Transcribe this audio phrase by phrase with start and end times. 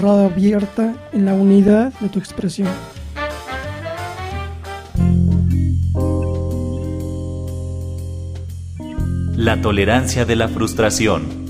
[0.00, 2.68] Radio abierta en la unidad de tu expresión.
[9.36, 11.44] La tolerancia de la frustración.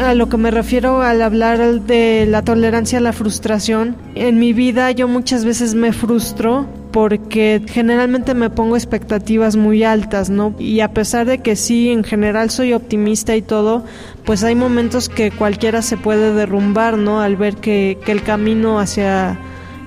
[0.00, 4.52] A lo que me refiero al hablar de la tolerancia a la frustración, en mi
[4.52, 6.66] vida yo muchas veces me frustro
[6.98, 10.52] porque generalmente me pongo expectativas muy altas, ¿no?
[10.58, 13.84] Y a pesar de que sí, en general soy optimista y todo,
[14.24, 17.20] pues hay momentos que cualquiera se puede derrumbar, ¿no?
[17.20, 19.38] Al ver que, que el camino hacia,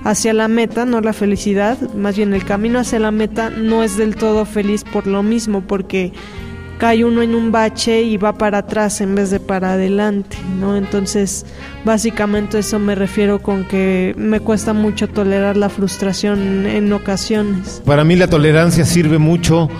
[0.04, 3.98] hacia la meta, no la felicidad, más bien el camino hacia la meta no es
[3.98, 6.12] del todo feliz por lo mismo, porque
[6.82, 10.76] cae uno en un bache y va para atrás en vez de para adelante, ¿no?
[10.76, 11.46] Entonces,
[11.84, 17.80] básicamente eso me refiero con que me cuesta mucho tolerar la frustración en ocasiones.
[17.86, 19.70] Para mí la tolerancia sirve mucho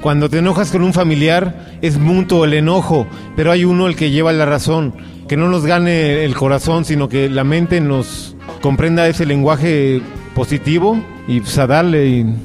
[0.00, 4.12] cuando te enojas con un familiar, es mutuo el enojo, pero hay uno el que
[4.12, 4.94] lleva la razón,
[5.26, 10.00] que no nos gane el corazón, sino que la mente nos comprenda ese lenguaje
[10.32, 12.36] positivo y pues a darle y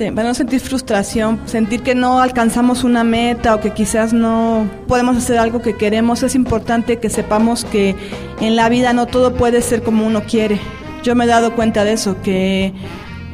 [0.00, 4.66] este, para no sentir frustración, sentir que no alcanzamos una meta o que quizás no
[4.86, 7.94] podemos hacer algo que queremos, es importante que sepamos que
[8.40, 10.58] en la vida no todo puede ser como uno quiere.
[11.02, 12.72] Yo me he dado cuenta de eso, que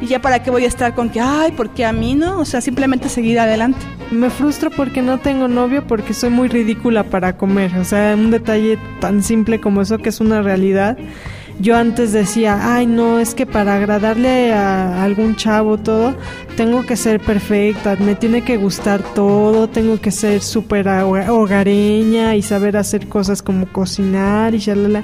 [0.00, 2.44] y ya para qué voy a estar con que, ay, porque a mí no, o
[2.44, 3.78] sea, simplemente seguir adelante.
[4.11, 8.31] Me frustro porque no tengo novio, porque soy muy ridícula para comer, o sea, un
[8.31, 10.98] detalle tan simple como eso que es una realidad
[11.59, 16.15] yo antes decía, ay no, es que para agradarle a algún chavo todo,
[16.57, 22.43] tengo que ser perfecta, me tiene que gustar todo, tengo que ser súper hogareña y
[22.43, 25.03] saber hacer cosas como cocinar y shalala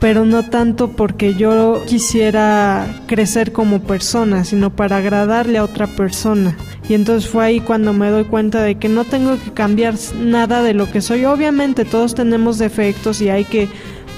[0.00, 6.56] pero no tanto porque yo quisiera crecer como persona, sino para agradarle a otra persona.
[6.88, 10.62] Y entonces fue ahí cuando me doy cuenta de que no tengo que cambiar nada
[10.62, 11.26] de lo que soy.
[11.26, 13.68] Obviamente todos tenemos defectos y hay que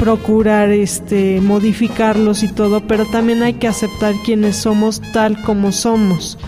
[0.03, 6.39] procurar este modificarlos y todo, pero también hay que aceptar quienes somos tal como somos.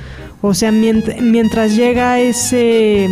[0.43, 3.09] O sea, mientras llega ese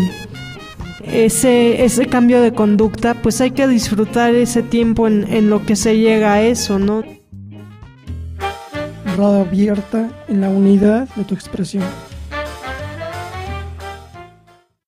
[1.04, 5.76] ese ese cambio de conducta, pues hay que disfrutar ese tiempo en, en lo que
[5.76, 7.04] se llega a eso, ¿no?
[9.16, 11.84] Radio abierta en la unidad de tu expresión.